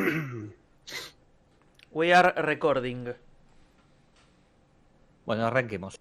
[1.92, 3.12] We are recording.
[5.26, 5.96] Bueno, arranquemos.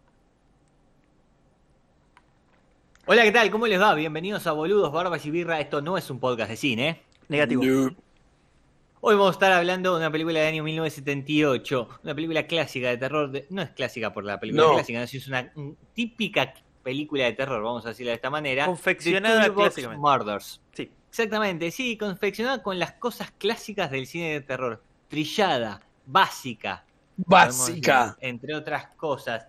[3.06, 3.50] Hola, ¿qué tal?
[3.50, 3.94] ¿Cómo les va?
[3.96, 5.60] Bienvenidos a Boludos, Barbas y Birra.
[5.60, 7.02] Esto no es un podcast de cine, ¿eh?
[7.28, 7.64] Negativo.
[9.02, 12.98] Hoy vamos a estar hablando de una película del año 1978, una película clásica de
[12.98, 13.32] terror.
[13.32, 14.74] de- no es clásica por la película No.
[14.74, 15.52] clásica, no, es una
[15.94, 18.66] típica película de terror, vamos a decirlo de esta manera.
[18.66, 20.02] Confeccionada clásicamente.
[20.02, 20.62] Murders.
[20.74, 20.92] Sí.
[21.10, 24.82] Exactamente, sí, confeccionada con las cosas clásicas del cine de terror.
[25.08, 26.86] Trillada, básica.
[27.18, 28.06] Básica.
[28.06, 29.46] decir, Entre otras cosas.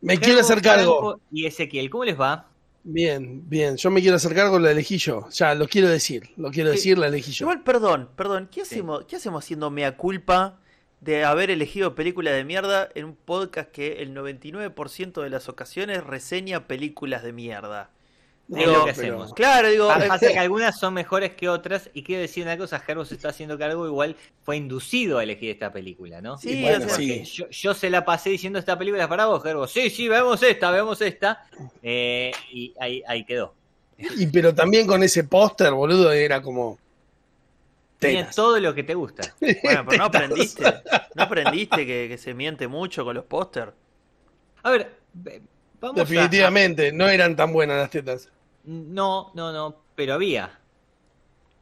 [0.00, 1.20] Me quiero hacer cargo.
[1.32, 2.48] Y Ezequiel, ¿cómo les va?
[2.84, 3.76] Bien, bien.
[3.76, 5.28] Yo me quiero hacer cargo, lo elegí yo.
[5.30, 6.30] Ya, lo quiero decir.
[6.36, 6.76] Lo quiero Sí.
[6.76, 7.44] decir, lo elegí yo.
[7.44, 8.48] Igual, perdón, perdón.
[8.50, 8.76] ¿Qué Sí.
[8.76, 10.60] hacemos, ¿Qué hacemos haciendo mea culpa
[11.00, 16.04] de haber elegido películas de mierda en un podcast que el 99% de las ocasiones
[16.04, 17.90] reseña películas de mierda?
[18.50, 19.34] Es lo que pero- hacemos.
[19.34, 22.80] Claro, digo, Pa- Pasa que algunas son mejores que otras y quiero decir una cosa,
[22.80, 26.38] Gerbo se está haciendo cargo, igual fue inducido a elegir esta película, ¿no?
[26.38, 27.24] Sí, bueno, o sea, sí.
[27.24, 29.66] Yo, yo se la pasé diciendo esta película es para vos, Gerbo.
[29.66, 31.44] Sí, sí, veamos esta, veamos esta.
[31.82, 33.54] Eh, y ahí, ahí quedó.
[33.98, 36.78] Y pero también con ese póster, boludo, era como.
[37.98, 39.34] Tiene todo lo que te gusta.
[39.40, 40.62] bueno, pero no aprendiste.
[41.14, 43.72] ¿No aprendiste que, que se miente mucho con los póster?
[44.62, 45.42] A ver, ve-
[45.80, 48.30] vamos a- Definitivamente, no eran tan buenas las tetas.
[48.68, 50.60] No, no, no, pero había.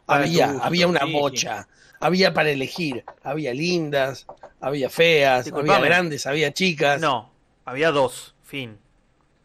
[0.09, 1.69] Había, gusto, había una sí, bocha.
[2.01, 3.05] Había para elegir.
[3.23, 4.27] Había lindas,
[4.61, 5.73] había feas, Disculpame.
[5.75, 7.01] había grandes, había chicas.
[7.01, 7.31] No,
[7.65, 8.35] había dos.
[8.43, 8.77] Fin.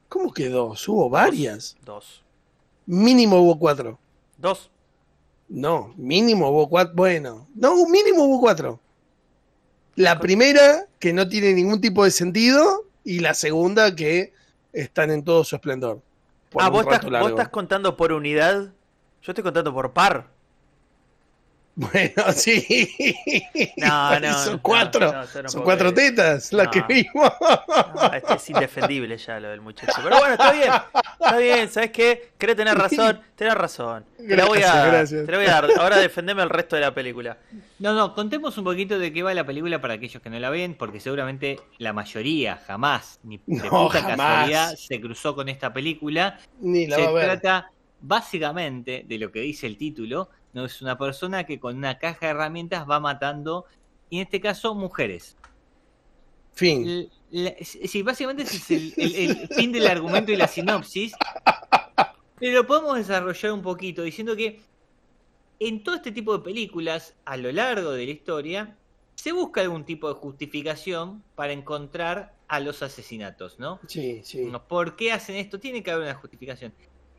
[0.10, 0.88] ¿Cómo que dos?
[0.88, 1.78] Hubo varias.
[1.86, 2.24] Dos.
[2.88, 4.00] Mínimo hubo cuatro.
[4.38, 4.72] Dos.
[5.48, 6.96] No, mínimo hubo cuatro.
[6.96, 8.80] Bueno, no, mínimo hubo cuatro.
[9.96, 14.34] La primera, que no tiene ningún tipo de sentido, y la segunda, que
[14.74, 16.02] están en todo su esplendor.
[16.60, 18.74] Ah, ¿vos estás, vos estás contando por unidad.
[19.22, 20.28] Yo estoy contando por par.
[21.92, 23.16] Bueno, sí.
[23.78, 25.12] No, no, Son cuatro.
[25.12, 26.12] no, yo no Son cuatro creer.
[26.16, 26.72] tetas las No.
[26.72, 27.32] que vimos.
[28.14, 29.94] Este es indefendible ya lo del muchacho.
[30.04, 30.72] Pero bueno, está bien.
[31.20, 32.32] Está bien, ¿sabes qué?
[32.38, 33.20] Creo tener razón.
[33.36, 34.06] Tenés razón.
[34.18, 35.26] Te la voy a, Gracias, gracias.
[35.26, 35.68] Te la voy a dar.
[35.80, 37.38] Ahora defendeme el resto de la película.
[37.80, 40.50] No, no, contemos un poquito de qué va la película para aquellos que no la
[40.52, 44.18] ven, porque seguramente la mayoría jamás, ni de No, puta jamás.
[44.18, 46.40] casualidad, se cruzó con esta película.
[46.60, 47.26] Ni la se va a ver.
[47.26, 51.98] trata básicamente de lo que dice el título, no es una persona que con una
[51.98, 53.66] caja de herramientas va matando,
[54.10, 55.38] y en este caso mujeres.
[56.54, 57.10] Fin.
[57.30, 61.14] La- sí, básicamente ese es el, el- el fin del argumento y la sinopsis.
[62.40, 64.60] Pero podemos desarrollar un poquito diciendo que
[65.60, 68.78] en todo este tipo de películas, a lo largo de la historia,
[69.16, 73.80] se busca algún tipo de justificación para encontrar a los asesinatos, ¿no?
[73.88, 74.52] Sí, sí.
[74.68, 75.60] ¿Por qué hacen esto?
[75.60, 76.74] Tiene que haber una justificación.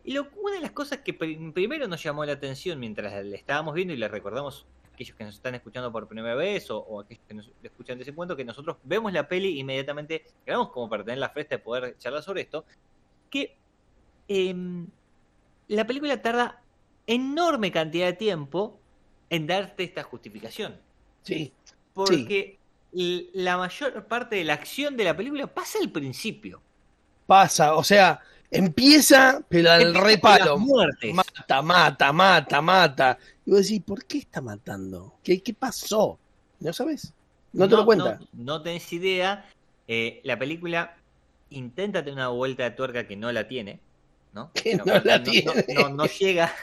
[0.05, 3.37] Y lo- una de las cosas que pr- primero nos llamó la atención mientras la
[3.37, 6.79] estábamos viendo y le recordamos a aquellos que nos están escuchando por primera vez o,
[6.79, 10.25] o aquellos que nos escuchan de ese cuento, que nosotros vemos la peli e inmediatamente
[10.45, 12.65] grabamos como para tener la fresca de poder charlar sobre esto,
[13.31, 13.57] que
[14.29, 14.87] em,
[15.69, 16.63] la película tarda
[17.07, 18.79] enorme cantidad de tiempo
[19.31, 20.77] en darte esta justificación.
[21.23, 21.53] Sí.
[21.95, 22.59] Porque
[22.93, 26.61] la mayor parte de la acción de la película pasa al principio.
[27.27, 28.21] Pasa, o sea,
[28.53, 30.59] empieza, pero al repalo.
[31.13, 33.19] Mata, mata, mata, mata.
[33.45, 35.15] Y vos decís, ¿por qué está matando?
[35.25, 36.19] ¿Qué, qué pasó?
[36.61, 37.13] ¿No sabes?
[37.53, 38.19] No te lo cuenta.
[38.33, 39.47] No, no tenés idea.
[39.89, 40.97] Eh, la película
[41.51, 43.81] intenta tener una vuelta de tuerca que no la tiene.
[44.33, 44.51] ¿no?
[44.55, 45.53] Que no la tiene.
[45.75, 46.55] no- no llega.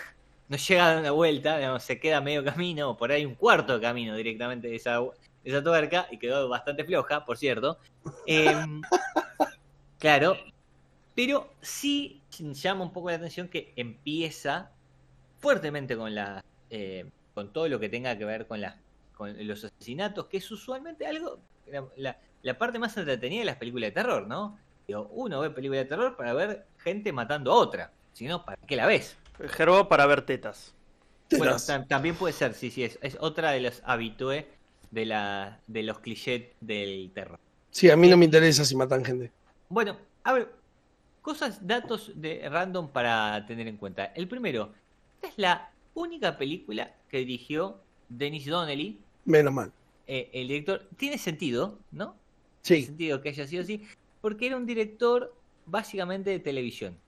[0.47, 3.35] No llega a dar una vuelta, digamos, se queda medio camino, o por ahí un
[3.35, 5.09] cuarto de camino directamente de esa, de
[5.43, 7.77] esa tuerca, y quedó bastante floja, por cierto.
[8.25, 8.81] Em,
[9.99, 10.35] claro,
[11.15, 14.71] pero sí llama un poco la atención que empieza
[15.39, 18.75] fuertemente con la eh, con todo lo que tenga que ver con las
[19.13, 23.57] con los asesinatos, que es usualmente algo la, la- la parte más entretenida de las
[23.57, 24.57] películas de terror, ¿no?
[24.87, 28.57] Digo, uno ve películas de terror para ver gente matando a otra, si no, ¿para
[28.65, 29.17] qué la ves?
[29.49, 30.73] Gerbo para ver tetas.
[31.31, 34.45] Bueno, tam- también puede ser, sí, sí, es, es otra de los habitués
[34.89, 37.37] de la de los clichés del terror.
[37.71, 39.31] Sí, a mí no me interesa si matan gente.
[39.69, 40.49] Bueno, a ver,
[41.21, 44.05] cosas, datos de random para tener en cuenta.
[44.07, 44.73] El primero,
[45.21, 49.73] esta es la única película que dirigió Denis Donnelly, Menos mal.
[50.07, 50.89] eh, el director.
[50.97, 52.23] Tiene sentido, ¿no?
[52.65, 53.87] Tiene Sí, sentido que haya sido así,
[54.21, 57.03] porque era un director básicamente de televisión,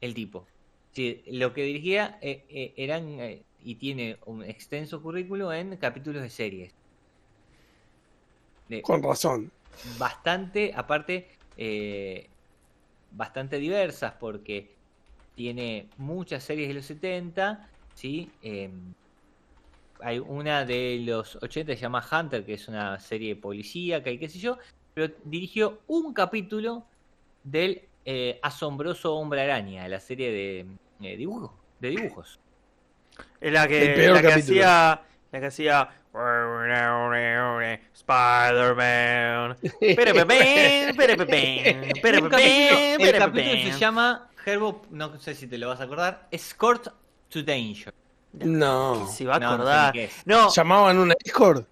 [0.00, 0.52] el tipo.
[0.94, 6.22] Sí, lo que dirigía eh, eh, eran, eh, y tiene un extenso currículo en capítulos
[6.22, 6.74] de series.
[8.68, 9.52] De- con razón.
[9.82, 12.35] bastante, aparte, eh,
[13.16, 14.74] bastante diversas porque
[15.34, 18.30] tiene muchas series de los 70, ¿sí?
[18.42, 18.94] Em,
[20.00, 24.02] hay una de los 80 que se llama Hunter, que es una serie de policía,
[24.02, 24.58] que qué sé yo,
[24.94, 26.84] pero dirigió un capítulo
[27.44, 30.66] del eh, asombroso Hombre Araña, la serie de,
[31.02, 32.38] eh, dibujo, de dibujos.
[33.40, 34.60] Es la El que, peor la que capítulo.
[34.60, 35.02] hacía.
[35.32, 35.88] La que hacía.
[37.94, 39.56] Spider-Man.
[39.80, 40.96] El capítulo, el capítulo
[42.98, 43.72] perepepén.
[43.72, 46.88] se llama Herbo, no sé si te lo vas a acordar, Escort
[47.28, 47.92] to Danger.
[48.32, 49.06] No.
[49.08, 49.94] Se va a no acordar.
[50.24, 51.64] No, ¿Llamaban una Discord?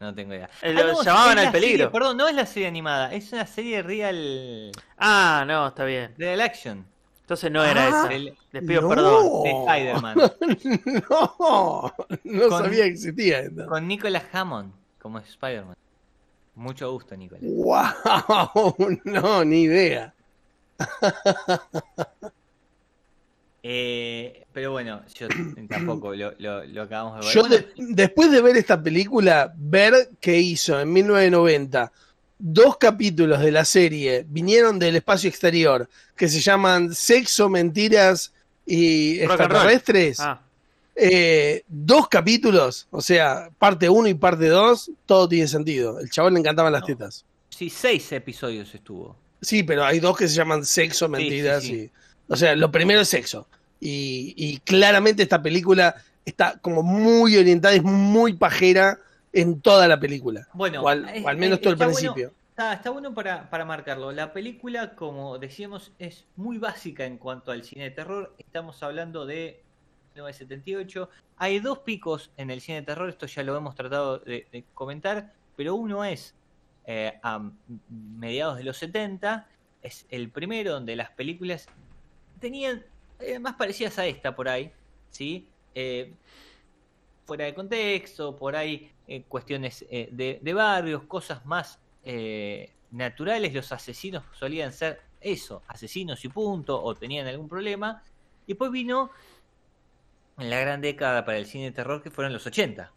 [0.00, 0.48] No tengo idea.
[0.62, 1.76] Eh, Ah, lo no, llamaban al peligro.
[1.78, 6.14] serie- perdón, no es la serie animada, es una serie real, Ah, no, está bien.
[6.18, 6.86] real action.
[7.30, 8.34] Entonces no era Ah, esa.
[8.50, 8.88] Les pido no.
[8.88, 9.42] perdón.
[9.44, 10.16] de Spider-Man.
[11.08, 11.94] no,
[12.24, 13.66] no Con- sabía que existía esto.
[13.66, 15.76] Con Nicolas Hammond como Spider-Man.
[16.56, 17.44] Mucho gusto, Nicolas.
[17.44, 18.74] ¡Wow!
[19.04, 20.12] No, ni idea.
[23.62, 25.28] Eh, pero bueno, yo
[25.68, 27.34] tampoco lo, lo, lo acabamos de ver.
[27.34, 31.92] Yo Bueno, de- después de ver esta película, ver que hizo en 1990
[32.40, 38.32] dos capítulos de la serie vinieron del espacio exterior que se llaman Sexo, Mentiras
[38.66, 39.20] y.
[39.20, 40.20] Extraterrestres.
[40.20, 40.40] Ah,
[41.02, 45.98] Eh, dos capítulos, o sea, parte 1 y parte 2, todo tiene sentido.
[45.98, 46.86] El chabón le encantaban las No.
[46.88, 47.24] tetas.
[47.48, 49.16] sí, seis episodios estuvo.
[49.40, 51.72] Sí, pero hay dos que se llaman sexo, sí, mentiras sí.
[51.74, 51.90] y.
[52.28, 53.46] O sea, lo primero es sexo.
[53.80, 55.94] Y, y claramente esta película
[56.26, 58.98] está como muy orientada, es muy pajera
[59.32, 60.46] en toda la película.
[60.54, 62.32] Bueno, o, al, es- o al menos es- todo el bueno- principio.
[62.50, 64.12] Está, está bueno para, para marcarlo.
[64.12, 68.34] La película, como decíamos, es muy básica en cuanto al cine de terror.
[68.38, 69.62] Estamos hablando de
[70.14, 71.08] 1978.
[71.38, 74.64] Hay dos picos en el cine de terror, esto ya lo hemos tratado de, de
[74.74, 76.34] comentar, pero uno es
[76.86, 77.50] eh, a
[77.88, 79.48] mediados de los 70,
[79.82, 81.66] es el primero donde las películas
[82.40, 82.84] tenían
[83.20, 84.70] eh, más parecidas a esta por ahí,
[85.10, 85.48] ¿sí?
[85.74, 86.12] Eh,
[87.30, 93.54] fuera de contexto, por ahí eh, cuestiones eh, de, de barrios, cosas más eh, naturales.
[93.54, 98.02] Los asesinos solían ser eso, asesinos y punto, o tenían algún problema.
[98.48, 99.12] Y después vino
[100.38, 102.92] la gran década para el cine de terror que fueron los 80,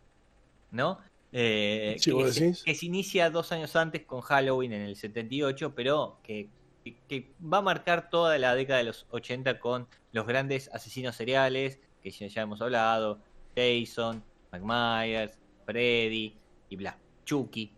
[0.71, 0.97] ¿no?
[1.31, 5.75] Eh, Sí, que, se, que se inicia dos años antes con Halloween en el 78,
[5.75, 6.49] pero que,
[6.83, 11.15] que- que va a marcar toda la década de los 80 con los grandes asesinos
[11.15, 13.19] seriales, que ya, ya hemos hablado,
[13.55, 17.71] Jason, Mike Myers, Freddy y bla, Chucky.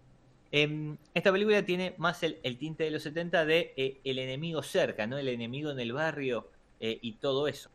[0.52, 4.64] Em, esta película tiene más el, el tinte de los 70 de eh, el enemigo
[4.64, 5.18] cerca, ¿no?
[5.18, 6.50] El enemigo en el barrio
[6.80, 7.70] eh, y todo eso.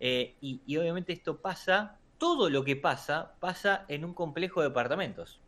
[0.00, 4.68] Eh, y, y obviamente esto pasa, todo lo que pasa, pasa en un complejo de
[4.68, 5.42] departamentos.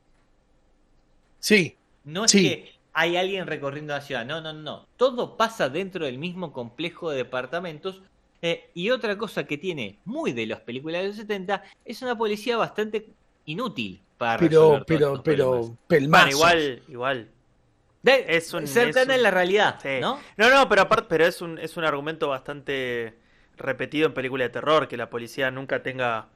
[1.39, 2.43] Sí, No es Sí.
[2.43, 4.89] que hay alguien recorriendo la ciudad, no, no, no.
[4.97, 8.03] Todo pasa dentro del mismo complejo de departamentos.
[8.43, 12.17] Eh, y otra cosa que tiene muy de las películas de los 70 es una
[12.17, 13.09] policía bastante
[13.45, 16.25] inútil para pero, resolver todos pero, pero, pelmazo.
[16.25, 17.29] bueno, igual, igual.
[18.03, 20.01] De- es un- cercana es un- a la realidad, Sí.
[20.01, 20.19] ¿no?
[20.39, 23.15] No, no, pero aparte, pero es un, es un argumento bastante
[23.59, 26.29] repetido en películas de terror, que la policía nunca tenga.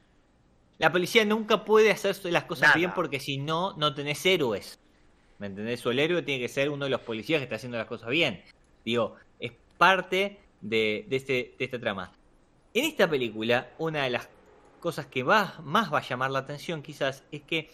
[0.79, 2.77] La policía nunca puede hacer las cosas Nada.
[2.77, 4.79] bien porque si no, no tenés héroes.
[5.39, 5.85] ¿Me entendés?
[5.87, 8.11] O el héroe tiene que ser uno de los policías que está haciendo las cosas
[8.11, 8.43] bien.
[8.85, 12.13] Digo, es parte de, este, de esta trama.
[12.73, 14.29] En esta película, una de las
[14.81, 17.71] cosas que va, más va a llamar la atención quizás es que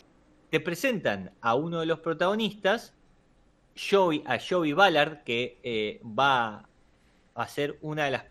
[0.50, 2.94] te presentan a uno de los protagonistas,
[3.76, 6.68] Joey, a Joey Ballard, que eh, va
[7.34, 8.24] a ser una de las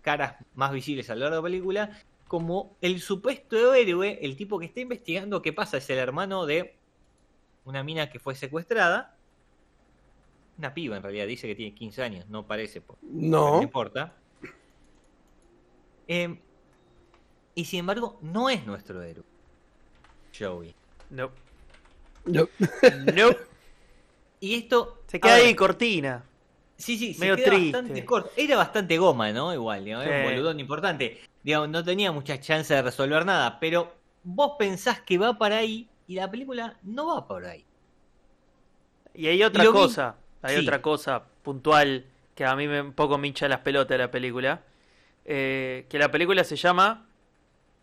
[0.00, 4.58] caras más visibles a lo largo de la película, como el supuesto héroe, el tipo
[4.58, 6.76] que está investigando qué pasa, es el hermano de
[7.64, 9.16] una mina que fue secuestrada.
[10.58, 14.14] Una piba en realidad, dice que tiene 15 años, no parece, po- no No, importa.
[16.06, 16.38] Eh,
[17.54, 19.24] y sin embargo, no es nuestro héroe.
[20.38, 20.74] Joey.
[21.10, 21.30] No.
[22.26, 22.48] no.
[23.14, 23.30] No.
[24.40, 25.02] Y esto.
[25.06, 26.24] Se queda ahí cortina.
[26.76, 27.72] Sí, sí, se medio queda triste.
[27.78, 28.30] bastante corto.
[28.36, 29.54] Era bastante goma, ¿no?
[29.54, 31.20] Igual, digamos, era un boludón importante.
[31.42, 33.94] Digamos, no tenía mucha chance de resolver nada, pero
[34.24, 37.64] vos pensás que va para ahí y la película no va por ahí.
[39.14, 40.62] Y hay otra lo cosa, hay sí.
[40.62, 44.10] otra cosa puntual que a mí me un poco me hincha las pelotas de la
[44.10, 44.60] película.
[45.24, 47.06] eh, que la película se llama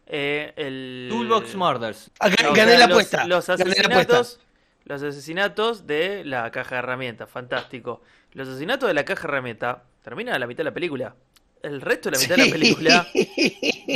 [0.07, 2.11] eh, el Toolbox Murders.
[2.19, 3.25] O gané sea, la los- apuesta.
[3.27, 4.19] Los gané la apuesta.
[4.19, 4.39] asesinatos,
[4.85, 8.01] los asesinatos de la caja de herramientas, fantástico.
[8.33, 11.15] Los asesinatos de la caja de herramientas terminan a la mitad de la película.
[11.63, 13.07] El resto de la mitad de la película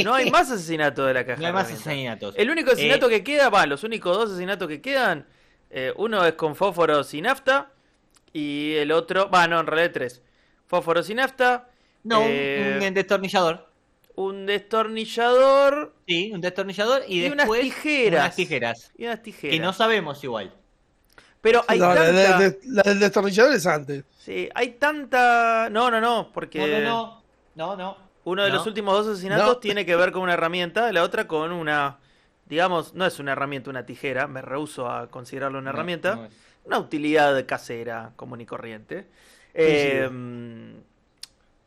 [0.03, 2.35] no hay más asesinatos de la caja No hay más asesinatos.
[2.37, 5.25] El único asesinato Eh, que queda, va, los únicos dos asesinatos que quedan,
[5.71, 7.71] eh, uno es con fósforos y nafta
[8.37, 10.21] y el otro, va, no, en realidad tres.
[10.67, 11.69] Fósforos y nafta,
[12.03, 13.67] No, un- eh, un destornillador.
[14.15, 18.21] un destornillador Sí, un destornillador y, Y unas tijeras.
[18.23, 18.91] unas tijeras.
[18.97, 19.55] y unas tijeras.
[19.55, 20.53] Que no sabemos igual.
[21.41, 22.57] Pero hay No, la, tanta...
[22.65, 24.03] la del destornillador es antes.
[24.19, 25.69] Sí, hay tanta...
[25.71, 27.23] No, no, no, porque No, no, no.
[27.55, 27.97] No, no.
[28.25, 28.55] uno de No.
[28.57, 29.57] los últimos dos asesinatos No.
[29.57, 31.99] tiene que ver con una herramienta, la otra con una...
[32.47, 36.15] Digamos, no es una herramienta, una tijera, me rehuso a considerarlo una No, herramienta.
[36.15, 36.33] no es.
[36.65, 39.05] Una utilidad casera común y corriente.
[39.53, 40.09] Eh,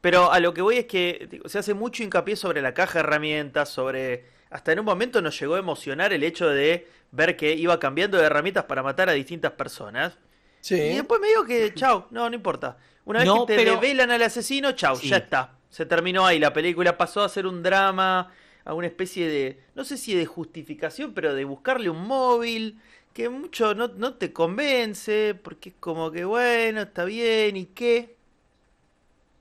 [0.00, 2.95] pero a lo que voy es que digo, se hace mucho hincapié sobre la caja
[2.95, 4.26] de herramientas, sobre...
[4.50, 8.17] Hasta en un momento nos llegó a emocionar el hecho de ver que iba cambiando
[8.17, 10.17] de herramientas para matar a distintas personas.
[10.61, 10.75] Sí.
[10.75, 12.78] Y después me digo que, chau, no, no importa.
[13.05, 15.09] Una vez No, que te pero- develan al asesino, chau, Sí.
[15.09, 15.52] ya está.
[15.69, 16.38] Se terminó ahí.
[16.38, 18.33] La película pasó a ser un drama,
[18.64, 22.81] a una especie de, no sé si de justificación, pero de buscarle un móvil
[23.19, 28.17] que mucho no, no te convence, porque es como que, bueno, está bien, ¿y qué?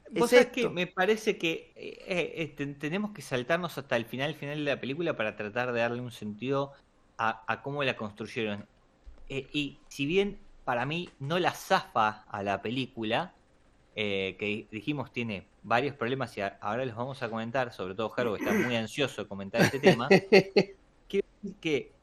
[0.09, 4.05] Vos Es sabés que me parece que eh, eh, ten- tenemos que saltarnos hasta el
[4.05, 6.73] final, final de la película para tratar de darle un sentido
[7.17, 8.69] a, a cómo la construyeron.
[9.27, 13.39] Eh, y si bien para mí no la zafa a la película,
[13.95, 18.09] eh, que dijimos tiene varios problemas y a- ahora los vamos a comentar, sobre todo
[18.09, 20.21] Jaro que está muy ansioso de comentar este tema,
[21.07, 21.96] quiero decir que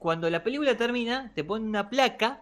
[0.00, 2.40] cuando la película termina te ponen una placa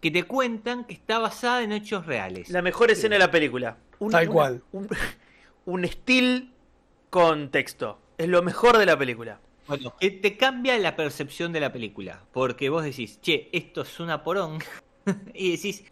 [0.00, 2.50] que te cuentan que está basada en hechos reales.
[2.50, 3.78] La mejor escena de la película.
[3.98, 4.62] Un, Tal cual.
[4.70, 4.88] Un,
[5.64, 6.52] un still
[7.10, 7.98] con texto.
[8.18, 9.40] Es lo mejor de la película.
[9.66, 12.22] Bueno, que te cambia la percepción de la película.
[12.30, 14.58] Porque vos decís, che, esto es una porón.
[15.34, 15.84] y decís,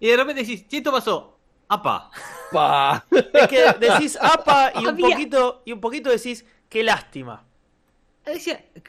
[0.00, 1.38] y de repente decís, che, esto pasó.
[1.68, 2.10] Apa.
[2.50, 3.04] Pa.
[3.34, 7.44] Es que decís apa y un poquito, y un poquito decís, qué lástima.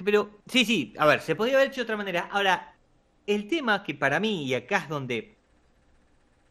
[0.04, 2.30] Pero, sí, sí, a ver, se podría haber hecho de otra manera.
[2.32, 2.76] Ahora,
[3.28, 5.36] el tema que para mí, y acá es donde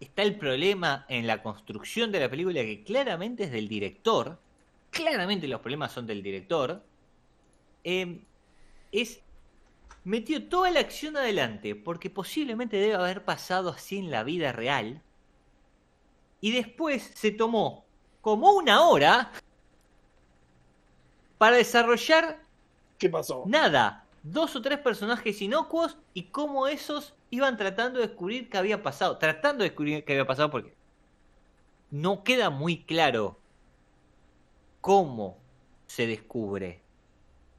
[0.01, 4.39] está el problema en la construcción de la película, que claramente es del director,
[4.91, 6.83] claramente los problemas son del director,
[7.85, 8.21] eh,
[8.93, 9.21] es
[10.05, 15.03] metió toda la acción adelante, porque posiblemente debe haber pasado así en la vida real,
[16.41, 17.87] y después se tomó
[18.21, 19.33] como una hora
[21.39, 22.44] para desarrollar
[23.05, 23.43] ¿Qué pasó?
[23.47, 28.83] nada, dos o tres personajes inocuos y cómo esos iban tratando de descubrir qué había
[28.83, 30.75] pasado, tratando de descubrir qué había pasado porque
[31.91, 33.39] no queda muy claro
[34.81, 35.37] cómo
[35.87, 36.81] se descubre.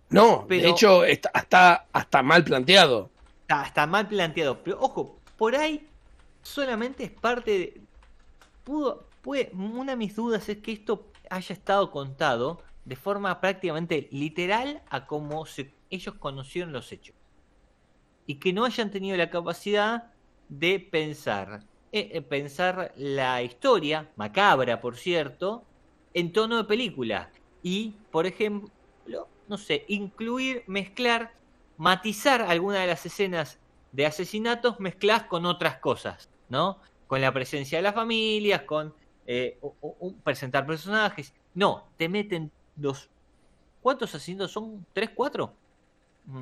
[0.09, 3.11] No, de Pero- hecho está, está hasta mal planteado.
[3.41, 5.87] Está, está mal planteado, pero ojo, por ahí
[6.41, 7.81] solamente es parte de...
[8.63, 14.07] Pudo, puede, una de mis dudas es que esto haya estado contado de forma prácticamente
[14.11, 17.15] literal a cómo se, ellos conocieron los hechos.
[18.25, 20.13] Y que no hayan tenido la capacidad
[20.47, 25.69] de pensar, eh, eh, pensar la historia, macabra por cierto,
[26.13, 27.31] en tono de película.
[27.61, 28.71] Y, por ejemplo,
[29.47, 31.31] no sé, incluir, mezclar,
[31.77, 33.61] matizar alguna de las escenas
[33.91, 36.81] de asesinatos mezcladas con otras cosas, ¿no?
[37.07, 41.33] Con la presencia de las familias, con eh, o- presentar personajes.
[41.53, 43.09] No, te meten los...
[43.81, 44.85] ¿Cuántos asesinatos son?
[44.93, 45.53] ¿Tres, cuatro?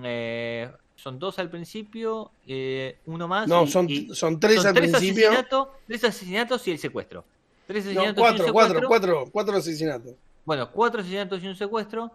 [0.03, 3.47] Eh, son dos al principio, eh, uno más.
[3.47, 5.27] No, y- son, y- son tres son al tres principio.
[5.29, 7.25] asesinatos, tres asesinatos y el secuestro.
[7.67, 8.87] Tres No, asesinatos y cuatro, un cuatro, secuestro.
[8.87, 10.13] cuatro, cuatro asesinatos.
[10.45, 12.11] Bueno, cuatro asesinatos y un secuestro.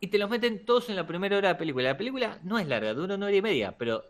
[0.00, 1.84] Y te los meten todos en la primera hora de la película.
[1.88, 4.04] La película no es larga, dura una hora y media, pero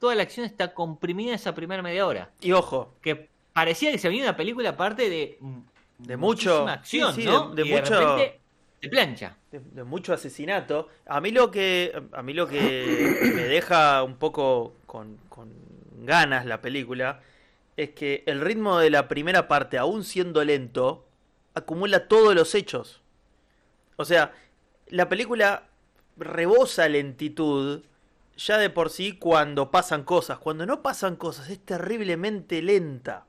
[0.00, 2.30] toda la acción está comprimida en esa primera media hora.
[2.40, 5.36] Y ojo, Que parecía que se venía una película aparte de.
[5.40, 5.58] mm,
[5.98, 7.50] De mucho- muchísima acción, sí, sí, ¿no?
[7.54, 8.40] de- de Y mucho- repente
[8.82, 9.36] se plancha.
[9.50, 10.88] de, de mucho asesinato.
[11.06, 15.50] A mí lo que a mí lo que me deja un poco con, con
[16.04, 17.20] ganas la película
[17.76, 21.06] es que el ritmo de la primera parte, aún siendo lento,
[21.54, 23.02] acumula todos los hechos.
[23.96, 24.32] O sea,
[24.88, 25.68] la película
[26.16, 27.82] rebosa lentitud
[28.36, 30.38] ya de por sí cuando pasan cosas.
[30.38, 33.26] Cuando no pasan cosas es terriblemente lenta.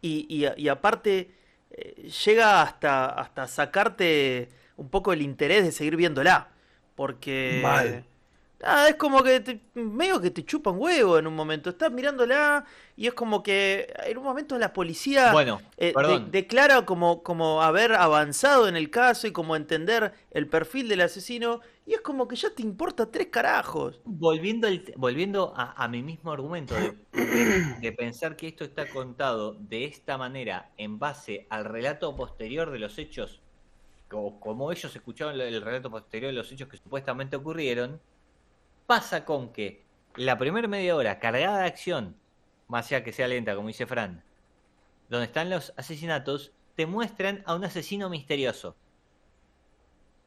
[0.00, 1.30] Y, y, y aparte
[1.70, 4.48] eh, llega hasta, hasta sacarte
[4.82, 6.48] un poco el interés de seguir viéndola.
[6.94, 7.60] Porque...
[7.62, 8.04] Mal.
[8.64, 11.70] Ah, es como que te- medio que te chupa un huevo en un momento.
[11.70, 12.64] Estás mirándola
[12.96, 17.60] y es como que en un momento la policía Bueno, eh, de- declara como, como
[17.60, 21.60] haber avanzado en el caso y como entender el perfil del asesino.
[21.86, 24.00] Y es como que ya te importa tres carajos.
[24.04, 26.76] Volviendo, volviendo a, a mi mismo argumento
[27.12, 32.78] de pensar que esto está contado de esta manera en base al relato posterior de
[32.78, 33.41] los hechos,
[34.14, 38.00] o como ellos escucharon el relato posterior de los hechos que supuestamente ocurrieron,
[38.86, 39.84] pasa con que
[40.16, 42.16] la primera media hora cargada de acción,
[42.68, 44.22] más allá que sea lenta, como dice Fran,
[45.08, 48.76] donde están los asesinatos, te muestran a un asesino misterioso.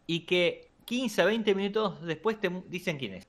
[0.07, 3.27] y que 15 a 20 minutos después te dicen quién es.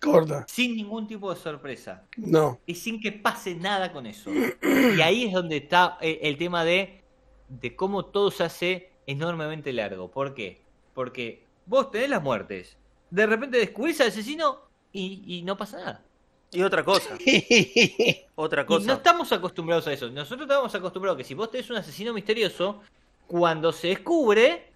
[0.00, 0.46] Corta.
[0.48, 2.06] Sin ningún tipo de sorpresa.
[2.16, 2.58] No.
[2.64, 4.30] Y sin que pase nada con eso.
[4.32, 7.02] Y ahí es donde está eh, el tema de,
[7.48, 10.10] de cómo todo se hace enormemente largo.
[10.10, 10.60] ¿Por qué?
[10.94, 12.76] Porque vos tenés las muertes.
[13.10, 14.60] De repente descubrís al asesino
[14.92, 16.04] y, y no pasa nada.
[16.52, 17.10] Y otra cosa,
[18.34, 18.92] otra Y no cosa.
[18.94, 20.10] estamos acostumbrados a eso.
[20.10, 22.80] Nosotros estamos acostumbrados a que si vos tenés un asesino misterioso,
[23.26, 24.72] cuando se descubre,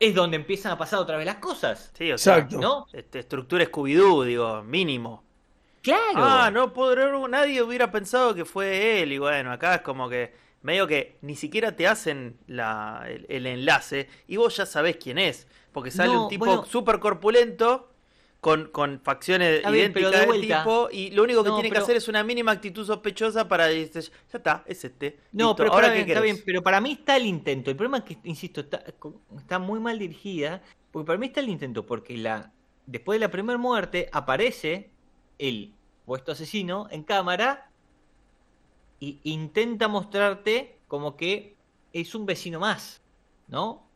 [0.00, 1.90] es donde empiezan a pasar otra vez las cosas.
[1.96, 2.58] Sí, o sea, Exacto.
[2.58, 2.86] ¿No?
[2.92, 5.22] este, estructura Scooby-Doo, digo, mínimo.
[5.82, 6.00] Claro.
[6.14, 6.72] Ah, no
[7.28, 9.12] nadie hubiera pensado que fue él.
[9.12, 13.46] Y bueno, acá es como que medio que ni siquiera te hacen la, el, el
[13.46, 15.46] enlace y vos ya sabés quién es.
[15.72, 16.64] Porque sale No, un tipo bueno.
[16.64, 17.92] súper corpulento
[18.40, 20.64] con, con facciones bien, idénticas de vuelta.
[20.64, 23.66] tipo y lo único que No, tiene que hacer es una mínima actitud sospechosa para
[23.66, 25.18] decir, ya está, es este.
[25.32, 27.70] No, Listo, pero ahora qué bien, está bien, pero para mí está el intento.
[27.70, 28.82] El problema es que, insisto, está,
[29.38, 32.52] está muy mal dirigida, porque para mí está el intento, porque la
[32.86, 34.90] después de la primera muerte aparece
[35.38, 35.74] el
[36.04, 37.67] puesto asesino en cámara
[39.00, 41.56] y intenta mostrarte como que
[41.92, 43.00] es un vecino más,
[43.48, 43.92] ¿no?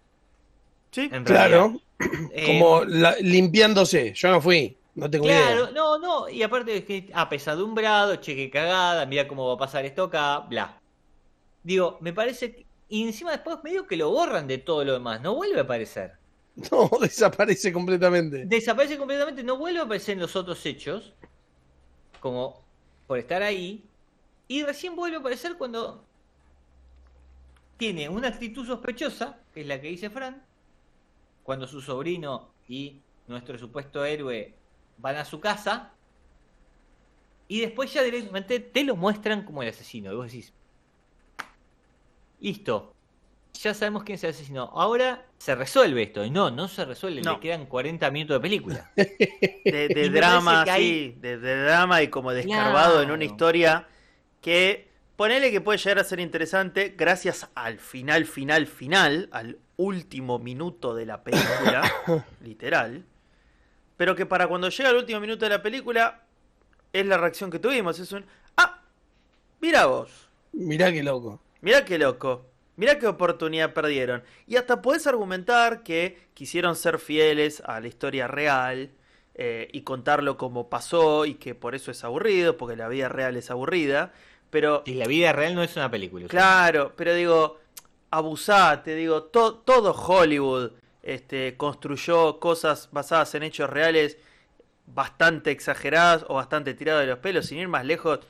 [0.93, 1.73] Sí, En Claro.
[2.35, 4.13] Eh, Como la- limpiándose.
[4.15, 4.77] Yo no fui.
[4.95, 5.73] No tengo Claro, idea.
[5.73, 10.05] no, no, y aparte es que apesadumbrado, cheque cagada, mira cómo va a pasar esto
[10.05, 10.79] acá, bla.
[11.63, 15.21] Digo, me parece que, y encima después medio que lo borran de todo lo demás,
[15.23, 16.13] no vuelve a aparecer.
[16.71, 18.47] No, desaparece completamente.
[18.47, 21.17] Desaparece completamente, no vuelve a aparecer en los otros hechos,
[22.21, 22.69] como
[23.07, 23.92] por estar ahí,
[24.53, 26.05] y recién vuelve a aparecer cuando
[27.79, 30.43] tiene una actitud sospechosa, que es la que dice Fran,
[31.43, 34.53] cuando su sobrino y nuestro supuesto héroe
[34.99, 35.93] van a su casa,
[37.49, 40.53] y después ya directamente te lo muestran como el asesino, y vos decís,
[42.39, 42.93] listo,
[43.55, 47.23] ya sabemos quién es el asesino, ahora se resuelve esto, y no, no se resuelve,
[47.23, 47.33] No.
[47.33, 48.93] le quedan 40 minutos de película.
[48.97, 53.89] de, drama, sí, de, de drama y como descarbado en una historia
[54.43, 60.39] que ponele que puede llegar a ser interesante gracias al final, final, final, al último
[60.39, 61.91] minuto de la película,
[62.43, 63.05] literal,
[63.97, 66.25] pero que para cuando llega el último minuto de la película
[66.93, 68.27] es la reacción que tuvimos, es un,
[68.59, 68.83] ah,
[69.61, 71.41] mira vos, Mirá qué loco.
[71.61, 72.47] Mirá qué loco.
[72.77, 74.23] Mirá qué oportunidad perdieron.
[74.47, 78.91] Y hasta podés argumentar que quisieron ser fieles a la historia real
[79.35, 83.37] eh, y contarlo como pasó y que por eso es aburrido, porque la vida real
[83.37, 84.13] es aburrida.
[84.53, 86.27] Pero, Y la vida real no es una película.
[86.29, 87.59] claro, pero digo,
[88.11, 94.19] abusate, digo, to- todo Hollywood este, construyó cosas basadas en hechos reales
[94.87, 98.21] bastante exageradas o bastante tiradas de los pelos, sin ir más lejos.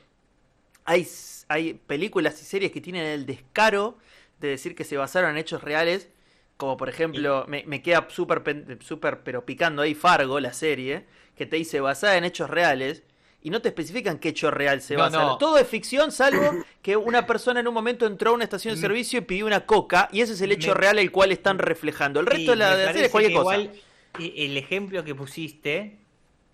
[0.84, 1.06] Hay,
[1.48, 3.98] hay películas y series que tienen el descaro
[4.40, 6.08] de decir que se basaron en hechos reales,
[6.56, 8.42] como por ejemplo, me, me queda súper,
[8.82, 11.06] súper, pero picando ahí Fargo, la serie,
[11.36, 13.02] que te dice basada en hechos reales,
[13.42, 15.18] y no te especifican qué hecho real se No, basa.
[15.20, 15.38] no.
[15.38, 16.42] Todo es ficción, salvo
[16.82, 19.46] que una persona en un momento entró a una estación de Me- servicio y pidió
[19.46, 22.20] una coca, y ese es el hecho Me- real el cual están reflejando.
[22.20, 23.58] El resto Sí, de la de parece es cualquier cosa.
[23.58, 23.76] igual,
[24.20, 25.98] eh, el ejemplo que pusiste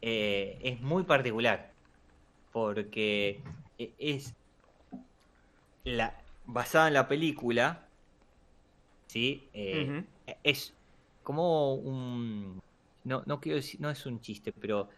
[0.01, 1.72] eh, es muy particular.
[2.53, 3.40] Porque
[3.79, 4.33] e- es
[5.85, 6.14] la
[6.46, 7.85] basada en la película.
[9.07, 9.48] ¿Sí?
[9.53, 10.05] Eh.
[10.44, 10.74] Es
[11.22, 12.61] como un.
[13.05, 14.88] No, no quiero decir, no es un chiste, pero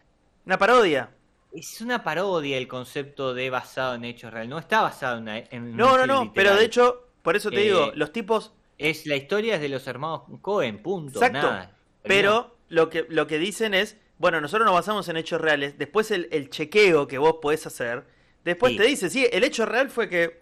[0.45, 1.09] Una parodia.
[1.53, 4.49] Es una parodia el concepto de basado en hechos reales.
[4.49, 6.31] No está basado en, una- en un No, no, no, literal.
[6.33, 9.69] pero de hecho, por eso te Eh, digo, los tipos Es la historia es de
[9.69, 11.19] los hermanos Cohen, punto.
[11.19, 11.51] Exacto.
[11.51, 11.75] Nada.
[12.03, 16.09] Pero lo que, lo que dicen es, bueno, nosotros nos basamos en hechos reales, después
[16.11, 18.05] el, el chequeo que vos podés hacer,
[18.43, 18.77] después Sí.
[18.79, 20.41] te dice, sí, el hecho real fue que,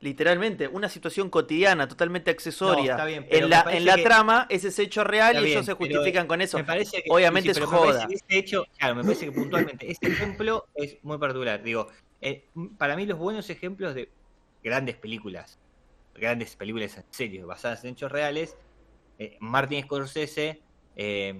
[0.00, 3.96] literalmente, una situación cotidiana, totalmente accesoria, No, está bien, pero en me la, en la
[3.96, 6.56] que- trama es ese hecho real Está y bien, ellos se justifican con eso.
[6.58, 8.08] Me parece que, Obviamente sí, es pero me parece joda.
[8.08, 11.62] que este hecho, claro, me parece que puntualmente este ejemplo es muy particular.
[11.62, 11.88] Digo,
[12.20, 14.12] eh, para mí los buenos ejemplos de
[14.62, 15.58] grandes películas,
[16.14, 18.56] grandes películas en serio, basadas en hechos reales,
[19.18, 20.62] eh, Martin Scorsese,
[20.94, 21.34] eh,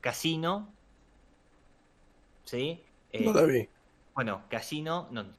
[0.00, 0.74] Casino,
[2.44, 2.84] ¿sí?
[3.10, 3.68] Eh, No la vi.
[4.14, 5.32] bueno, Casino, no.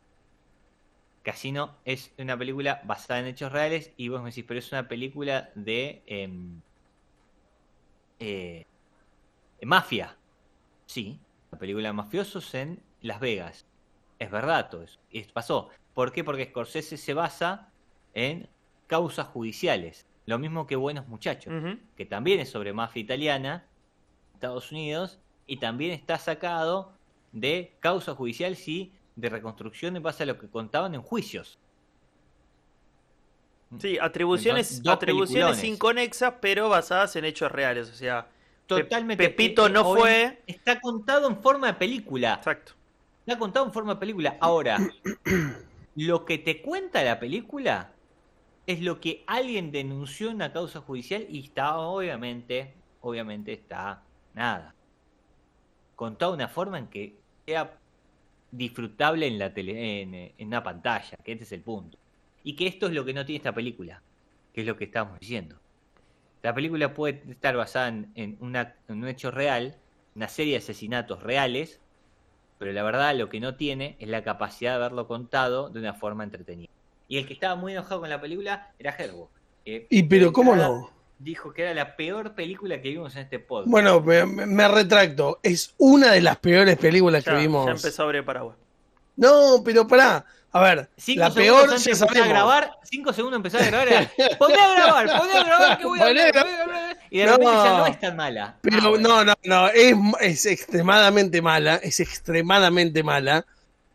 [1.25, 4.88] Casino es una película basada en hechos reales y vos me decís, pero es una
[4.88, 6.61] película de em,
[8.19, 8.63] eh,
[9.59, 10.15] de mafia.
[10.85, 11.19] Sí,
[11.51, 13.65] una película de mafiosos en Las Vegas.
[14.19, 14.99] Es verdad todo eso.
[15.09, 15.69] Y pasó.
[15.95, 16.23] ¿Por qué?
[16.23, 17.71] Porque Scorsese se basa
[18.13, 18.47] en
[18.85, 20.05] causas judiciales.
[20.27, 21.53] Lo mismo que Buenos Muchachos
[21.97, 23.65] que también es sobre mafia italiana,
[24.35, 26.93] Estados Unidos, y también está sacado
[27.31, 31.58] de causa judicial, sí, de reconstrucción en base a lo que contaban en juicios.
[33.80, 37.89] Sí, atribuciones, Entonces, atribuciones inconexas, pero basadas en hechos reales.
[37.89, 38.28] O sea,
[38.67, 39.30] Totalmente.
[39.30, 40.41] Pepito eh, no fue.
[40.47, 42.36] Está contado en forma de película.
[42.36, 42.73] exacto.
[43.25, 44.38] Está contado en forma de película.
[44.39, 44.78] Ahora,
[45.95, 47.91] lo que te cuenta la película
[48.67, 54.73] es lo que alguien denunció en una causa judicial y está, obviamente, obviamente está nada.
[55.95, 57.80] Contado de una forma en que sea
[58.58, 61.98] disfrutable en la tele, en, eh, en una pantalla, que este es el punto.
[62.44, 64.02] Y que esto es lo que no tiene esta película,
[64.54, 65.58] que es lo que estamos diciendo.
[66.44, 69.76] La película puede estar basada en, en una- en un hecho real,
[70.15, 71.80] una serie de asesinatos reales,
[72.60, 75.94] pero la verdad lo que no tiene es la capacidad de haberlo contado de una
[75.94, 76.70] forma entretenida.
[77.08, 79.30] Y el que estaba muy enojado con la película era Herbo.
[79.63, 80.89] que Y pero, ¿cómo entrada no?
[81.17, 83.69] Dijo que era la peor película que vimos en este podcast.
[83.71, 85.39] Bueno, me, retracto.
[85.43, 87.65] Es una de las peores películas Ya, que vimos.
[87.65, 88.58] ya empezó a abrir paraguas.
[89.15, 90.25] No, pero pará.
[90.51, 94.12] A ver, Cinco la peor antes ya a grabar, cinco segundos empezar a grabar era,
[94.39, 96.49] poné a grabar, poné a grabar que voy a hablar, grabar.
[96.49, 96.97] voy a hablar".
[97.10, 97.32] Y de No.
[97.34, 98.58] repente ya no es tan mala.
[98.62, 99.08] Pero Ah, bueno.
[99.10, 103.45] no, no, no, es, es extremadamente mala, es extremadamente mala,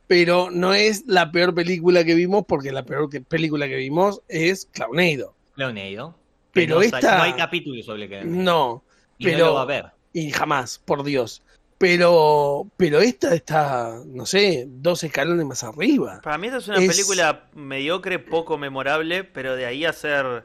[0.07, 4.21] pero no es la peor película que vimos porque la peor que- película que vimos
[4.29, 5.35] es Clownado.
[5.55, 6.15] Clownado.
[6.53, 8.31] Pero no, esta- No hay capítulos sobre Clownado.
[8.43, 8.85] No,
[9.19, 9.87] y no lo va a ver.
[10.13, 11.43] y jamás, por Dios.
[11.79, 16.21] Pero, pero esta está, no sé, dos escalones más arriba.
[16.23, 20.45] Para mí esta es una Es- película mediocre, poco memorable, pero de ahí a ser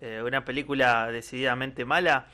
[0.00, 2.26] eh, una película decididamente mala,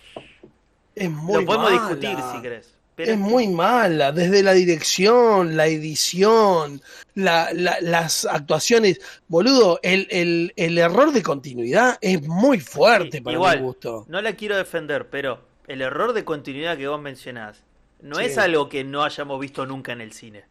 [0.94, 1.94] Es muy lo podemos mala.
[1.94, 2.74] discutir si querés.
[3.04, 6.82] Pero Es muy mala, desde la dirección, la edición,
[7.14, 9.00] la- la- las actuaciones.
[9.28, 14.04] Boludo, el, el- el error de continuidad es muy fuerte Sí, para igual, mi gusto.
[14.08, 17.62] No la quiero defender, pero el error de continuidad que vos mencionás
[18.02, 18.24] no Sí.
[18.24, 20.44] es algo que no hayamos visto nunca en el cine.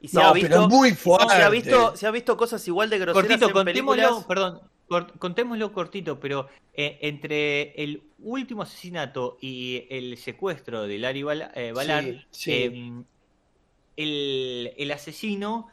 [0.00, 1.34] Y se No, ha visto, pero es muy fuerte.
[1.34, 4.24] se ha visto, se ha visto cosas igual de groseras Cortito, en contémoslo, películas.
[4.28, 11.22] perdón, cort- contémoslo cortito, pero eh, entre el último asesinato y el secuestro de Larry
[11.22, 12.52] Bal- eh, Ballard, Sí, sí.
[12.52, 13.02] eh,
[13.96, 15.68] el, el asesino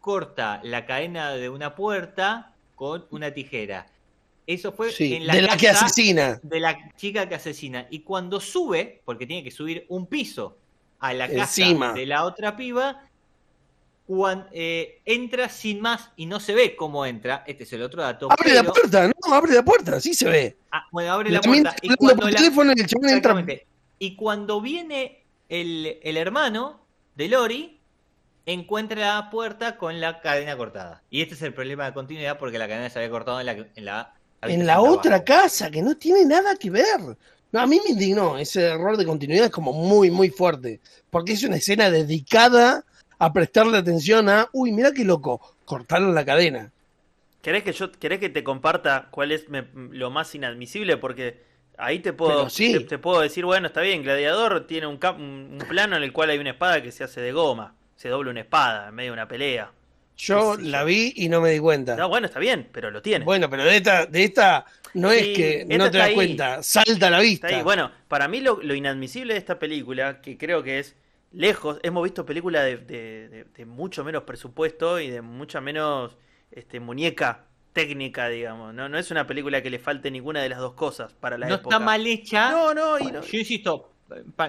[0.00, 3.86] corta la cadena de una puerta con una tijera.
[4.46, 6.40] Eso fue Sí, en la de la que asesina.
[6.42, 7.86] de la chica que asesina.
[7.90, 10.56] Y cuando sube, porque tiene que subir un piso
[10.98, 11.92] a la casa Encima.
[11.92, 13.06] de la otra piba,
[14.06, 17.44] cuan- eh, entra sin más y no se ve cómo entra.
[17.46, 18.28] Este es el otro dato.
[18.30, 20.56] Abre la puerta, no, abre la puerta, sí se ve.
[20.70, 21.74] Ah, bueno, abre la puerta.
[21.82, 23.44] Y cuando, la- teléfono el entra.
[23.98, 26.80] Y cuando viene el, el hermano
[27.14, 27.78] de Lori,
[28.46, 31.02] encuentra la puerta con la cadena cortada.
[31.10, 33.52] Y este es el problema de continuidad porque la cadena se había cortado en la,
[33.52, 35.24] en la, En la otra abajo.
[35.24, 37.16] casa, que no tiene nada que ver.
[37.52, 40.80] No, a mí me indignó, ese error de continuidad es como muy, muy fuerte.
[41.10, 42.84] Porque es una escena dedicada
[43.24, 46.72] a prestarle atención a, uy, mira qué loco, cortaron la cadena.
[47.40, 50.96] ¿Querés que yo querés que te comparta cuál es me- lo más inadmisible?
[50.96, 51.38] Porque
[51.78, 52.72] ahí te puedo, sí.
[52.72, 56.02] te, te puedo decir, bueno, está bien, Gladiador tiene un, cap- un un plano en
[56.02, 57.74] el cual hay una espada que se hace de goma.
[57.96, 59.70] Se dobla una espada en medio de una pelea.
[60.16, 61.94] Yo Sí, la vi y no me di cuenta.
[61.96, 63.24] No, bueno, está bien, pero lo tiene.
[63.24, 66.14] Bueno, pero de esta, de esta no es que no te das ahí.
[66.14, 67.46] cuenta, salta a la vista.
[67.46, 67.62] Está ahí.
[67.64, 70.96] Bueno, para mí lo, lo inadmisible de esta película, que creo que es
[71.32, 76.16] lejos, hemos visto películas de, de- de- de mucho menos presupuesto y de mucha menos
[76.50, 78.74] este, muñeca técnica, digamos.
[78.74, 81.48] No, no es una película que le falte ninguna de las dos cosas para la
[81.48, 81.76] No época.
[81.76, 82.50] está mal hecha.
[82.50, 83.92] No, no, y no- Yo insisto,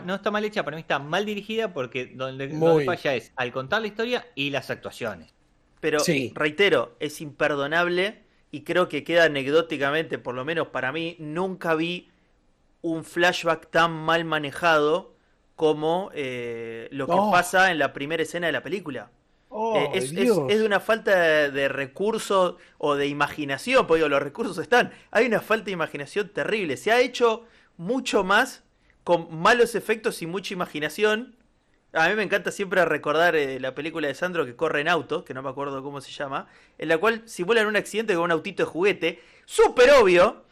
[0.05, 3.51] no está mal hecha, para mí está mal dirigida porque donde, donde falla es al
[3.53, 5.33] contar la historia y las actuaciones.
[5.79, 6.31] Pero Sí.
[6.35, 12.09] reitero, es imperdonable y creo que queda anecdóticamente, por lo menos para mí, nunca vi
[12.81, 15.12] un flashback tan mal manejado
[15.63, 17.31] como eh, lo que Oh.
[17.31, 19.11] pasa en la primera escena de la película.
[19.47, 24.09] Oh, Eh, es, es- de una falta de, de recursos o de imaginación, porque digo,
[24.09, 24.91] los recursos están.
[25.11, 26.75] Hay una falta de imaginación terrible.
[26.75, 27.45] Se ha hecho
[27.77, 28.63] mucho más
[29.05, 31.35] con malos efectos y mucha imaginación.
[31.93, 35.23] A mí me encanta siempre recordar eh, la película de Sandro que corre en auto,
[35.23, 36.47] que no me acuerdo cómo se llama,
[36.77, 40.42] en la cual simulan un accidente con un autito de juguete, súper obvio,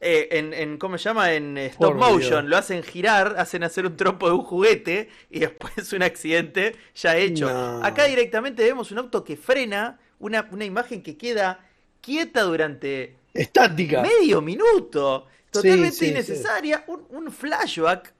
[0.00, 1.32] eh, en, en, ¿cómo se llama?
[1.32, 2.50] En eh, stop Por motion, Dios.
[2.50, 7.16] lo hacen girar, hacen hacer un trompo de un juguete y después un accidente ya
[7.16, 7.52] hecho.
[7.52, 7.80] No.
[7.80, 11.60] Acá directamente vemos un auto que frena, una, una imagen que queda
[12.00, 14.02] quieta durante Estática.
[14.02, 18.14] medio minuto, totalmente Sí, sí, innecesaria, Un, un flashback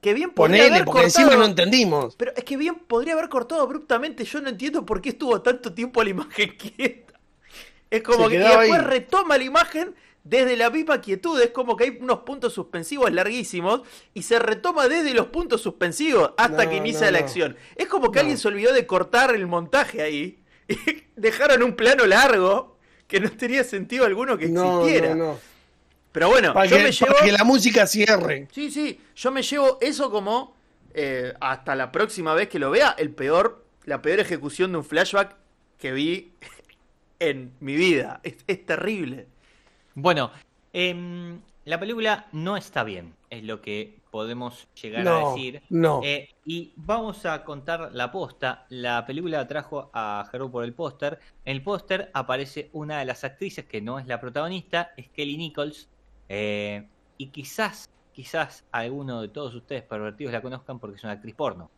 [0.00, 1.04] que bien podría Ponele, haber porque cortado.
[1.04, 2.16] encima no entendimos.
[2.16, 4.24] Pero es que bien podría haber cortado abruptamente.
[4.24, 7.14] Yo no entiendo por qué estuvo tanto tiempo la imagen quieta.
[7.90, 8.82] Es como Se que y después ahí.
[8.82, 9.94] retoma la imagen
[10.28, 11.40] desde la misma quietud.
[11.40, 13.82] Es como que hay unos puntos suspensivos larguísimos
[14.14, 17.24] y se retoma desde los puntos suspensivos hasta No, que inicia no, la no.
[17.24, 17.56] acción.
[17.76, 20.38] Es como que alguien se olvidó de cortar el montaje ahí.
[20.68, 25.14] Y dejaron un plano largo que no tenía sentido alguno que existiera.
[25.14, 25.38] no, no.
[26.10, 27.12] Pero bueno, Para yo que, me llevo.
[27.12, 28.48] para que la música cierre.
[28.52, 30.56] Sí, sí, yo me llevo eso como
[30.94, 34.84] eh, hasta la próxima vez que lo vea, el peor, la peor ejecución de un
[34.84, 35.36] flashback
[35.78, 36.32] que vi
[37.20, 38.20] en mi vida.
[38.24, 39.28] Es, es terrible.
[39.96, 40.30] Bueno,
[40.74, 45.62] em, la película no está bien, es lo que podemos llegar a decir.
[45.70, 46.02] no.
[46.04, 48.66] Eh, y vamos a contar la posta.
[48.68, 51.18] La película trajo a Jero por el póster.
[51.46, 55.38] En el póster aparece una de las actrices que no es la protagonista, es Kelly
[55.38, 55.88] Nichols.
[56.28, 61.34] Eh, y quizás, quizás alguno de todos ustedes pervertidos la conozcan porque es una actriz
[61.34, 61.70] porno.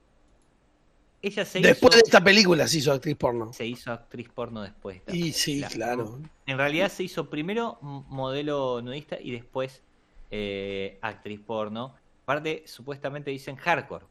[1.20, 3.52] Ella se Después de esta película se hizo actriz porno.
[3.52, 5.04] se hizo actriz porno después.
[5.04, 6.20] de Y sí, claro.
[6.46, 9.83] En realidad se hizo primero modelo nudista y después
[10.31, 11.94] eh, actriz porno.
[12.22, 14.04] Aparte, supuestamente dicen hardcore,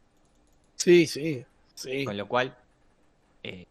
[0.74, 1.44] Sí, sí.
[1.74, 2.04] sí.
[2.04, 2.56] con lo cual
[3.42, 3.66] eh,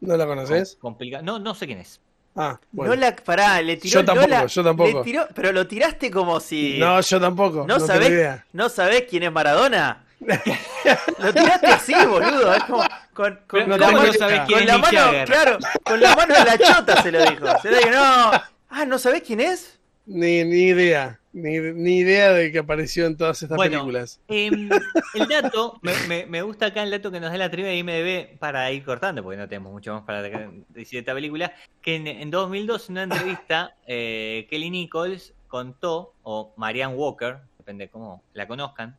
[0.00, 0.76] ¿No la conoces?
[0.80, 1.20] complica.
[1.22, 2.00] No, no sé quién es.
[2.36, 2.94] Ah, bueno.
[2.94, 4.98] No la, pará, le tiró Yo tampoco, no la- yo tampoco.
[4.98, 6.78] le tiró- pero lo tiraste como si.
[6.78, 7.66] No, yo tampoco.
[7.66, 8.46] ¿No, No, sabés, tengo idea.
[8.52, 10.04] ¿No sabés quién es Maradona?
[10.20, 12.54] Lo tiraste así, boludo.
[12.54, 14.12] Es como con, con no la mano, idea.
[14.14, 15.28] sabés quién con es la Mick mano, Jagger.
[15.28, 17.46] claro, con la mano en la chota se lo dijo.
[17.62, 18.30] Se lo dijo, no.
[18.70, 19.78] Ah, ¿no sabés quién es?
[20.06, 21.20] Ni, ni idea.
[21.32, 24.20] Ni, ni idea de que apareció en todas estas Bueno, películas.
[24.28, 24.68] Em,
[25.14, 27.76] el dato, me, me- me gusta acá el dato que nos da la trivia de
[27.76, 31.52] IMDB para ir cortando, porque no tenemos mucho más para decir de esta película,
[31.82, 37.84] que en, en 2002 en una entrevista eh, Kelly Nichols contó, o Marianne Walker, depende
[37.84, 38.96] de cómo la conozcan,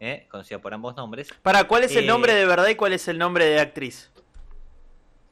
[0.00, 2.92] eh, conocida por ambos nombres, Para, ¿cuál es el Eh, nombre de verdad y cuál
[2.94, 4.10] es el nombre de actriz?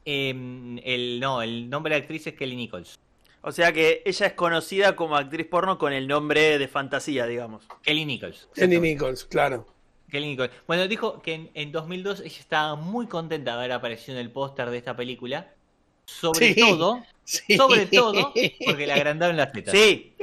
[0.05, 2.97] em, el, no, el nombre de actriz es Kelly Nichols.
[3.41, 7.65] O sea que ella es conocida como actriz porno con el nombre de fantasía, digamos.
[7.83, 8.49] Kelly Nichols.
[8.61, 9.65] Annie Nichols, claro.
[10.09, 10.51] Kelly Nichols.
[10.67, 14.31] Bueno, dijo que en, en 2002 ella estaba muy contenta de haber aparecido en el
[14.31, 15.53] póster de esta película.
[16.05, 16.59] Sobre Sí.
[16.59, 17.55] todo, Sí.
[17.55, 18.33] sobre todo,
[18.65, 19.71] porque le agrandaron las tetas.
[19.73, 20.15] Sí,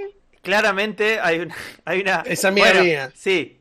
[0.43, 1.57] claramente hay una.
[1.85, 3.13] Hay una Esa amiga bueno, mía.
[3.15, 3.56] Sí.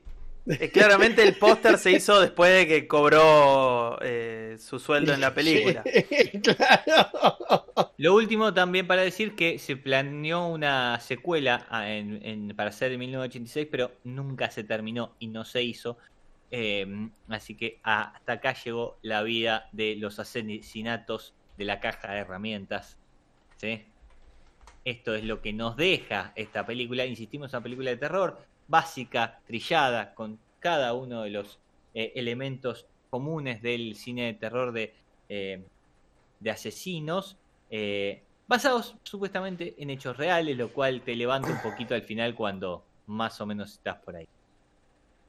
[0.74, 5.84] Claramente el póster se hizo después de que cobró eh, su sueldo en la película.
[6.44, 7.66] claro.
[7.98, 12.92] Lo último también para decir que se planeó una secuela ah, en- en- para hacer
[12.92, 15.98] en 1986, pero nunca se terminó y no se hizo.
[16.52, 16.86] Eh,
[17.30, 22.98] así que hasta acá llegó la vida de los asesinatos de la caja de herramientas.
[23.58, 23.84] ¿sí?
[24.84, 27.06] Esto es lo que nos deja esta película.
[27.06, 31.60] Insistimos, una película de terror básica, trillada, con cada uno de los
[31.94, 34.94] eh, elementos comunes del cine de terror de,
[35.30, 35.66] eh,
[36.40, 37.38] de asesinos,
[37.70, 42.86] eh, basados supuestamente en hechos reales, lo cual te levanta un poquito al final cuando
[43.08, 44.26] más o menos estás por ahí.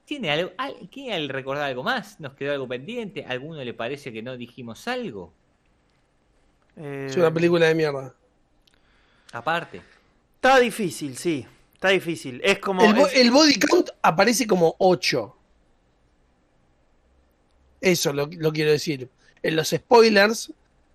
[0.05, 2.21] ¿Tiene algo, al- ¿Quiere al recordar algo más?
[2.21, 3.25] ¿Nos quedó algo pendiente?
[3.25, 5.35] ¿A alguno le parece que no dijimos algo?
[6.77, 8.15] Eh, Es una película de mierda.
[9.33, 9.83] Aparte.
[10.37, 11.47] Está difícil, sí.
[11.77, 12.41] Está difícil.
[12.43, 12.83] Es como.
[12.83, 15.37] El, bo- es- el body count aparece como 8.
[17.81, 19.09] Eso lo, lo quiero decir.
[19.43, 20.53] En los spoilers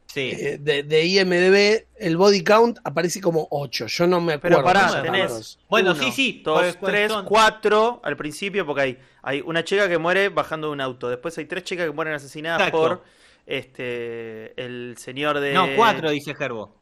[0.07, 0.31] Sí.
[0.33, 3.87] eh, de, de IMDB, el body count aparece como 8.
[3.87, 4.57] Yo no me acuerdo.
[4.57, 5.57] Pero pará, tenés.
[5.69, 9.97] Bueno, uno, sí, sí, Dos, tres, cuatro al principio, porque hay, hay una chica que
[9.97, 11.07] muere bajando de un auto.
[11.09, 12.77] Después hay tres chicas que mueren asesinadas Exacto.
[12.77, 13.03] por
[13.45, 15.53] este el señor de.
[15.53, 16.75] No, cuatro, dice Gerbo.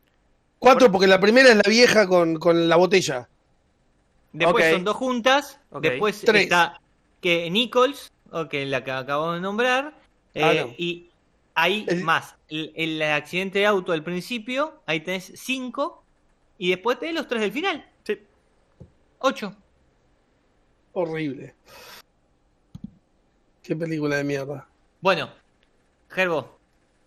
[0.58, 3.30] 4 porque la primera es la vieja con, con la botella.
[4.32, 5.60] Después son dos juntas.
[5.82, 6.44] Después Tres.
[6.44, 6.80] está
[7.22, 9.94] que Nichols, o que la que acabamos de nombrar.
[10.36, 10.74] Ah, eh, no.
[10.78, 11.10] Y
[11.56, 12.36] hay El- más.
[12.48, 16.04] El, el accidente de auto al principio, ahí tenés cinco.
[16.58, 17.90] Y después tenés los tres del final.
[18.04, 18.20] Sí.
[19.20, 19.56] Ocho.
[20.94, 21.56] Horrible.
[23.64, 24.68] Qué película de mierda.
[25.02, 25.30] Bueno,
[26.10, 26.58] Gerbo,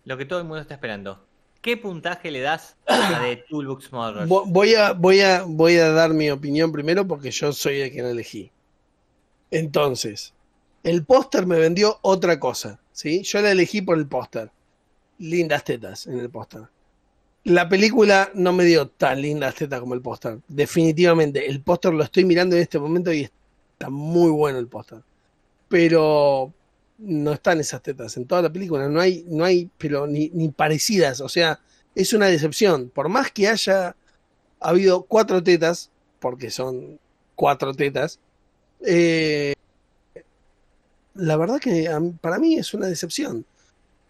[0.05, 1.25] lo que todo el mundo está esperando.
[1.63, 3.89] ¿Qué puntaje le das a The Toolbox
[4.27, 8.01] Voy a, voy, a, voy a dar mi opinión primero porque yo soy el que
[8.01, 8.51] la elegí.
[9.49, 10.33] Entonces,
[10.83, 12.81] el póster me vendió otra cosa.
[12.91, 13.23] ¿sí?
[13.23, 14.51] Yo la elegí por el póster.
[15.19, 16.63] Lindas tetas en el póster.
[17.45, 20.39] La película no me dio tan lindas tetas como el póster.
[20.49, 23.29] Definitivamente, el póster lo estoy mirando en este momento y
[23.71, 24.99] está muy bueno el póster.
[25.69, 26.51] Pero
[27.03, 28.87] no están esas tetas en toda la película.
[28.89, 31.21] No hay, no hay, pero ni, ni parecidas.
[31.21, 31.59] O sea,
[31.95, 32.89] es una decepción.
[32.89, 33.95] Por más que haya
[34.59, 36.99] habido cuatro tetas, porque son
[37.35, 38.19] cuatro tetas,
[38.85, 39.53] eh,
[41.15, 41.89] la verdad que
[42.21, 43.45] para mí es una decepción.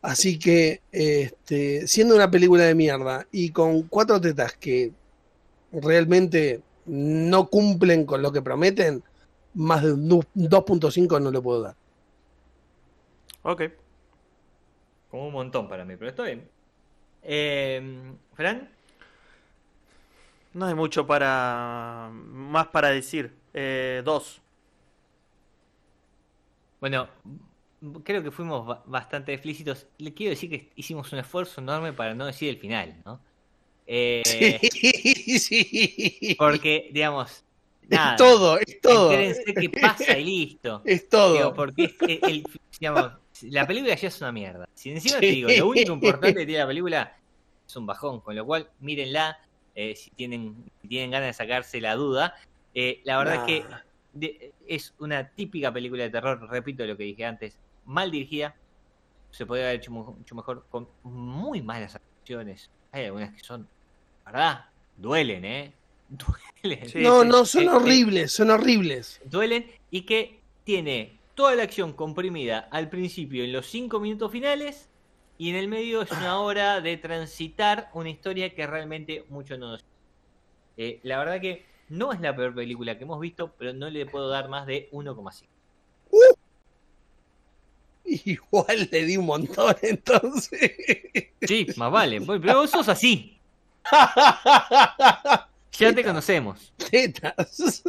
[0.01, 4.93] Así que, este, siendo una película de mierda y con cuatro tetas que
[5.73, 9.03] realmente no cumplen con lo que prometen,
[9.55, 11.75] más de un du- 2.5 no le puedo dar.
[13.43, 13.61] Ok.
[15.09, 16.49] Como un montón para mí, pero está bien.
[17.23, 17.81] Eh,
[18.35, 18.69] Fran,
[20.53, 23.33] No hay mucho para más para decir.
[23.53, 24.39] Eh, dos.
[26.79, 27.07] Bueno,
[28.03, 29.87] creo que fuimos ba- bastante explícitos.
[29.97, 33.19] Le quiero decir que hicimos un esfuerzo enorme para no decir el final, ¿no?
[33.87, 36.35] Eh, Sí, sí.
[36.37, 37.43] Porque, digamos,
[37.87, 38.13] nada.
[38.13, 39.11] Es todo, es todo.
[39.11, 40.81] Entérense qué pasa y listo.
[40.85, 41.33] Es todo.
[41.35, 42.43] Digo, porque es que el-
[42.79, 44.67] digamos, la película ya es una mierda.
[44.73, 45.21] Si encima Sí.
[45.21, 47.17] te digo, lo único importante que tiene la película
[47.67, 49.37] es un bajón, con lo cual mírenla
[49.75, 52.35] eh, si, tienen, si tienen ganas de sacarse la duda.
[52.75, 53.65] Eh, la verdad es que
[54.13, 58.55] de- es una típica película de terror, repito lo que dije antes, mal dirigida,
[59.31, 62.69] se podría haber hecho mu- mucho mejor, con muy malas actuaciones.
[62.91, 63.67] Hay algunas que son,
[64.23, 64.65] ¿verdad?
[64.95, 65.73] Duelen, ¿eh?
[66.09, 66.87] Duelen.
[66.89, 67.27] Sí, no, sí.
[67.29, 69.21] no, son Eh, eh, horribles, son horribles.
[69.25, 74.89] duelen y que tiene toda la acción comprimida al principio en los cinco minutos finales
[75.37, 79.71] y en el medio es una hora de transitar una historia que realmente mucho no
[79.71, 79.85] nos...
[80.77, 84.05] Eh, la verdad que no es la peor película que hemos visto, pero no le
[84.05, 85.45] puedo dar más de 1,5.
[88.25, 90.71] Igual le di un montón, entonces.
[91.41, 93.39] Sí, más vale, pero vos sos así,
[95.71, 96.73] ya te conocemos.
[96.89, 97.83] Tetas.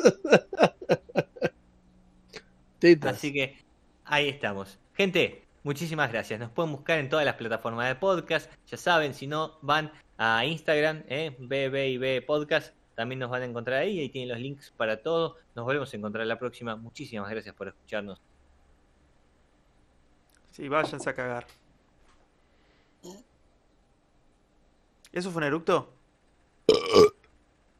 [2.84, 3.16] Tetas.
[3.16, 3.56] Así que
[4.04, 4.78] ahí estamos.
[4.92, 6.38] Gente, muchísimas gracias.
[6.38, 8.52] Nos pueden buscar en todas las plataformas de podcast.
[8.66, 12.74] Ya saben, si no, van a Instagram, eh, BBIB Podcast.
[12.94, 14.00] También nos van a encontrar ahí.
[14.00, 15.38] Ahí tienen los links para todo.
[15.54, 16.76] Nos volvemos a encontrar la próxima.
[16.76, 18.20] Muchísimas gracias por escucharnos.
[20.50, 21.46] Sí, váyanse a cagar.
[25.10, 25.90] ¿Eso fue un eructo?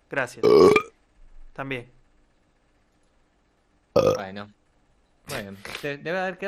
[0.08, 0.46] Gracias.
[1.52, 1.92] También.
[3.92, 4.48] Bueno,
[5.28, 6.42] bueno, de- debe haber quedado.